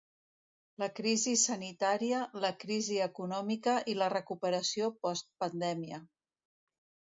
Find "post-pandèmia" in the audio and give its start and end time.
5.05-6.05